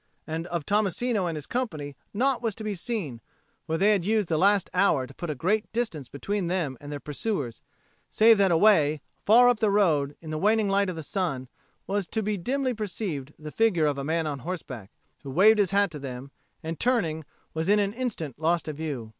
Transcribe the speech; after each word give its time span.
And 0.25 0.47
of 0.47 0.65
Tommasino 0.65 1.27
and 1.27 1.35
his 1.37 1.45
company 1.45 1.95
naught 2.11 2.41
was 2.41 2.55
to 2.55 2.63
be 2.63 2.73
seen 2.73 3.21
for 3.67 3.77
they 3.77 3.91
had 3.91 4.03
used 4.03 4.29
the 4.29 4.37
last 4.39 4.67
hour 4.73 5.05
to 5.05 5.13
put 5.13 5.29
a 5.29 5.35
great 5.35 5.71
distance 5.73 6.09
between 6.09 6.47
them 6.47 6.75
and 6.81 6.91
their 6.91 6.99
pursuers 6.99 7.61
save 8.09 8.39
that 8.39 8.49
away, 8.49 9.01
far 9.27 9.47
up 9.47 9.59
the 9.59 9.69
road, 9.69 10.15
in 10.19 10.31
the 10.31 10.39
waning 10.39 10.69
light 10.69 10.89
of 10.89 10.95
the 10.95 11.03
sun, 11.03 11.49
was 11.85 12.07
to 12.07 12.23
be 12.23 12.35
dimly 12.35 12.73
perceived 12.73 13.33
the 13.37 13.51
figure 13.51 13.85
of 13.85 13.99
a 13.99 14.03
man 14.03 14.25
on 14.25 14.39
horseback, 14.39 14.89
who 15.21 15.29
waved 15.29 15.59
his 15.59 15.69
hat 15.69 15.91
to 15.91 15.99
them 15.99 16.31
and, 16.63 16.79
turning, 16.79 17.23
was 17.53 17.69
in 17.69 17.77
an 17.77 17.93
instant 17.93 18.39
lost 18.39 18.65
to 18.65 18.73
view. 18.73 19.09